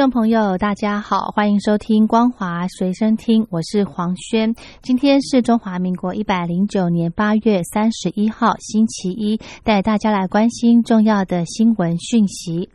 [0.00, 4.54] 众朋友，大家好，欢迎收听光华随身听，我是黄轩。
[4.80, 12.70] 今天是中华民国一百零九年八月三十一号，星期一，带大家来关心重要的新闻讯息。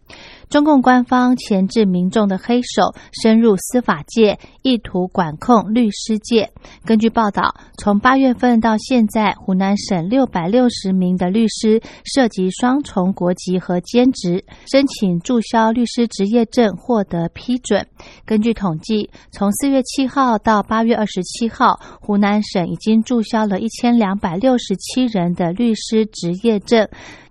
[0.50, 6.52] 中共官方钳制民众的黑手深入司法界，意图管控律师界。
[6.84, 17.86] 根据报道，从八月份到现在，湖南省六百六十名的律师涉及双重国籍和兼职，申请注销律师执业证获得批准。
[18.26, 26.88] 根据统计，从四月七号到八月二十七号，湖南省已经注销了一千两百六十七人的律师执业证。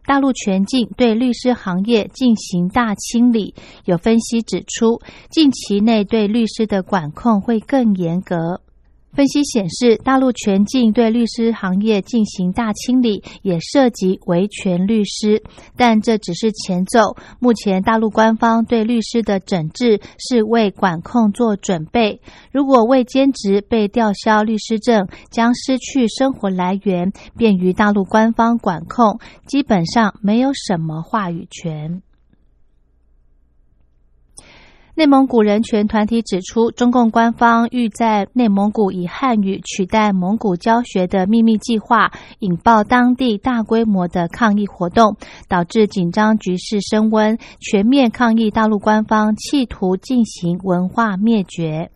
[0.07, 8.61] 大陆全境对律师行业进行大清理，有分析指出，近期内对律师的管控会更严格。
[9.15, 15.43] 分析显示，大陆全境对律师行业进行大清理，也涉及维权律师，
[15.77, 17.17] 但这只是前奏。
[17.39, 22.21] 目前，大陆官方对律师的整治是为管控做准备。
[22.51, 32.03] 如果未兼职被吊销律师证，将失去生活来源，便于大陆官方管控，基本上没有什么话语权。
[34.97, 45.17] 内蒙古人权团体指出，中共官方欲在内蒙古以汉语取代蒙古教学的秘密计划，引爆当地大规模的抗议活动，
[45.49, 51.91] 导致紧张局势升温，全面抗议大陆官方企图进行文化灭绝。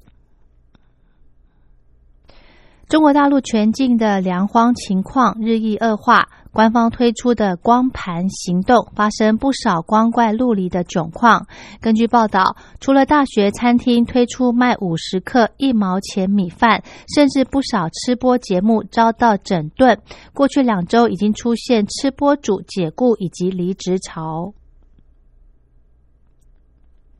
[2.88, 11.47] 中国大陆全境的粮荒情况日益恶化，官方推出的光盘行动发生不少光怪陆离的窘况。
[11.81, 16.82] 根据报道，除了大学餐厅推出卖五十克一毛钱米饭，
[17.14, 19.98] 甚至不少吃播节目遭到整顿。
[20.34, 24.53] 过去两周已经出现吃播主解雇以及离职潮。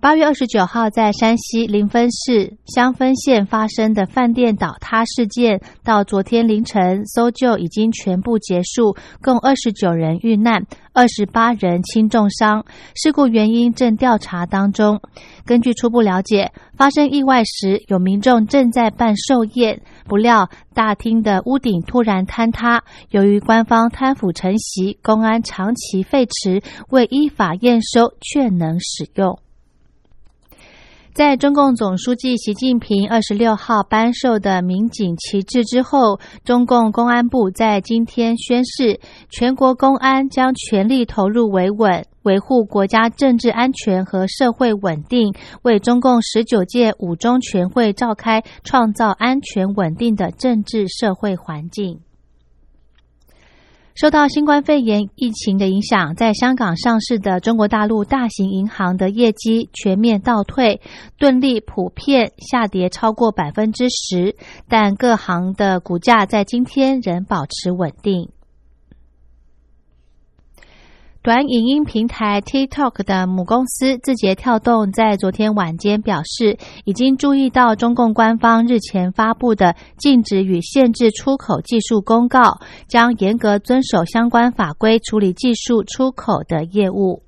[0.01, 12.65] 八月二十九号，在山西临汾市襄汾县发生的饭店倒塌事件，到昨天凌晨搜救已经全部结束，共二十九人遇难，二十八人轻重伤。
[12.95, 15.01] 事故原因正调查当中。
[15.45, 22.85] 根据初步了解，发生意外时有民众正在办寿宴，不料大厅的屋顶突然坍塌。
[23.11, 29.41] 由于官方贪腐成习，公安长期废弛，未依法验收，却能使用。
[31.15, 52.01] 在中共总书记习近平二十六号颁授的民警旗帜之后，中共公安部在今天宣誓，全国公安将全力投入维稳，维护国家政治安全和社会稳定，为中共十九届五中全会召开创造安全稳定的政治社会环境。
[54.01, 60.81] 受到新冠肺炎疫情的影响，在香港上市的中国大陆大型银行的业绩全面倒退，
[61.19, 64.37] 顿利普遍下跌超过百分之十，
[64.69, 68.29] 但各行的股价在今天仍保持稳定。
[71.21, 87.25] 短影音平台 TikTok 的母公司字节跳动在昨天晚间表示，已经注意到中共官方日前发布的禁止与限制出口技术公告，将严格遵守相关法规处理技术出口的业务。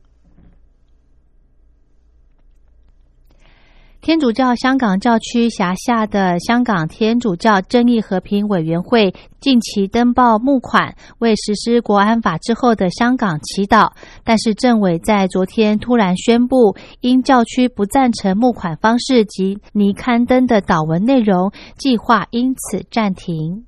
[4.03, 13.93] 天主教香港教区辖下的香港天主教正义和平委员会近期登报募款，为实施国安法之后的香港祈祷。
[14.25, 23.67] 但是政委在昨天突然宣布，因教区不赞成募款方式及拟刊登的祷文内容，计划因此暂停。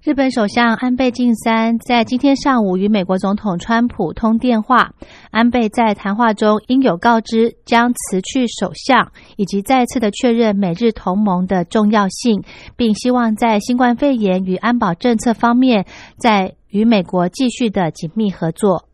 [0.00, 4.92] 日本首相安倍晋三在今天上午与美国总统川普通电话。
[5.32, 12.44] 安倍在谈话中应有告知将辞去首相，以及再次的确认美日同盟的重要性，
[12.76, 15.84] 并希望在新冠肺炎与安保政策方面，
[16.16, 18.87] 在与美国继续的紧密合作。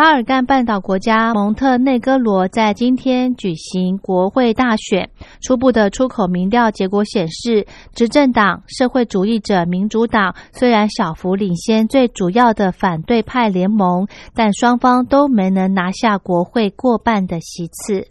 [0.00, 5.10] 巴尔干半岛国家蒙特内哥罗在今天举行国会大选，
[5.42, 18.08] 初步的出口民调结果显示，执政党社会主义者民主党虽然小幅领先最主要的反对派联盟，但双方都没能拿下国会过半的席次。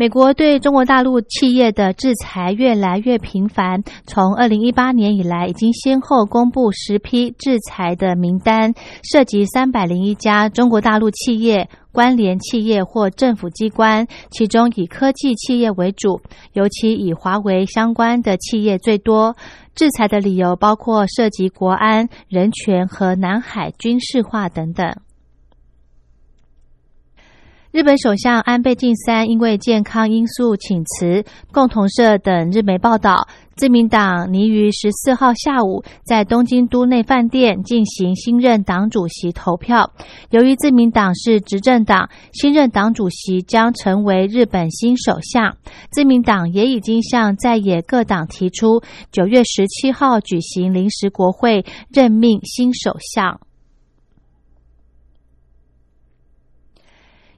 [0.00, 3.82] 美国对中国大陆企业的制裁越来越频繁。
[4.06, 16.22] 从二零一八年以来，已经先后公布十批制裁的名单，涉及三百零一家中国大陆企业、关联企业或政府机关，其中以科技企业为主，
[16.54, 19.36] 尤其以华为相关的企业最多。
[19.74, 24.96] 制裁的理由包括涉及国安、人权和南海军事化等等。
[27.72, 31.24] 日本首相安倍晋三因为健康因素请辞。
[31.52, 39.92] 共同社等日媒报道，自民党拟于十四号下午在东京都内饭店进行新任党主席投票。
[40.30, 45.56] 由于自民党是执政党，新任党主席将成为日本新首相。
[45.92, 48.82] 自民党也已经向在野各党提出，
[49.12, 53.38] 九月十七号举行临时国会任命新首相。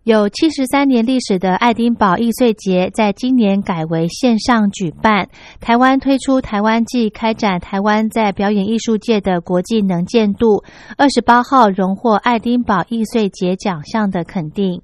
[0.05, 5.29] 有七十三年历史的爱丁堡易碎节在今年改为线上举办。
[5.61, 10.65] 台湾推出台湾季，开展台湾在表演艺术界的国际能见度。
[10.97, 14.83] 二十八号荣获爱丁堡易碎节奖项的肯定。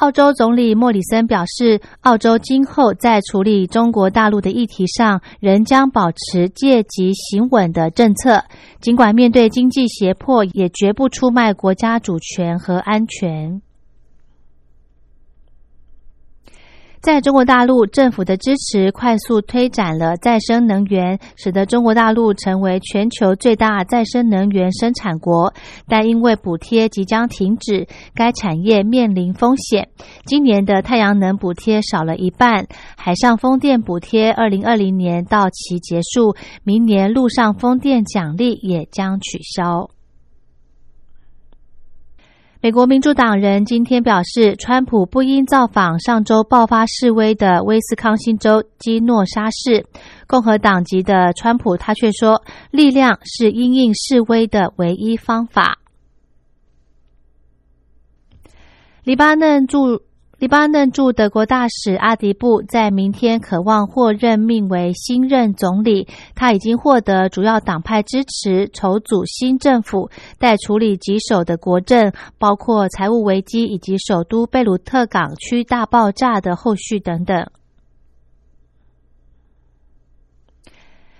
[0.00, 8.42] 澳洲总理莫里森表示，澳洲今后在处理中国大陆的议题上，仍将保持借机行稳的政策。
[8.80, 13.60] 尽管面对经济胁迫，也绝不出卖国家主权和安全。
[17.00, 25.54] 在中国大陆，政府的支持快速推展了再生能源，使得中国大陆成为全球最大再生能源生产国。
[25.88, 29.88] 但因为补贴即将停止，该产业面临风险。
[30.26, 32.66] 今年的太阳能补贴少了一半，
[32.98, 39.88] 海上风电补贴二零二零年到期结束，明年陆上风电奖励也将取消。
[42.62, 49.86] 美国民主党人今天表示，川普不应造访上周爆发示威的威斯康星州基诺沙市。
[50.26, 55.78] 共和党籍的川普，他却说，力量是因应示威的唯一方法。
[59.04, 60.02] 黎巴嫩驻。
[60.40, 66.08] 黎巴嫩驻德国大使阿迪布在明天渴望获任命为新任总理。
[66.34, 70.08] 他已经获得主要党派支持，筹组新政府，
[70.38, 77.46] 待处理棘手的国政，包括财务危机以及首都贝鲁特港区大爆炸的后续等等。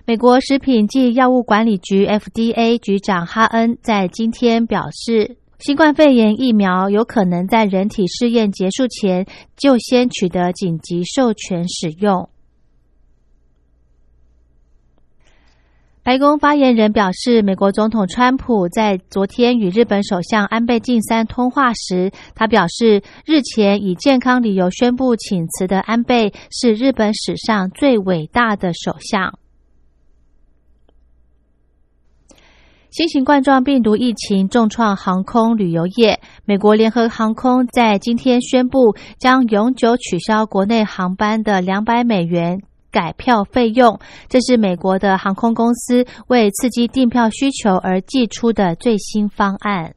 [0.06, 5.39] 美国食品及药物管理局 （FDA） 局长哈恩在今天表示。
[5.60, 9.26] 新冠肺炎疫苗有可能在人体试验结束前
[9.56, 12.30] 就先取得紧急授权使用。
[16.02, 29.39] 白宫发言人表示，美国总统川普在昨天与日本首相安倍晋三通话时，他表示，日前以健康理由宣布请辞的安倍是日本史上最伟大的首相。
[32.90, 36.20] 新型冠状病毒疫情重创航空旅游业。
[36.44, 42.60] 美国联合航空在今天宣布，将永久取消国内航班的两百美元
[42.90, 44.00] 改票费用。
[44.28, 49.94] 这是美国的航空公司为刺激订票需求而寄出的最新方案。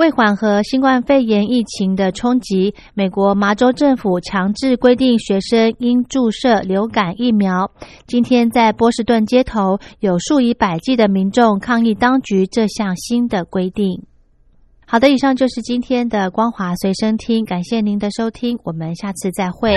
[0.00, 7.70] 为缓和新冠肺炎疫情的冲击，美国麻州政府强制规定学生应注射流感疫苗。
[8.06, 14.02] 今天在波士顿街头，有数以百计的民众抗议当局这项新的规定。
[14.86, 19.76] 好的，以上就是今天的光华随身听，感谢您的收听，我们下次再会。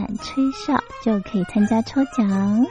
[0.21, 2.65] 吹哨，就可以参加抽奖。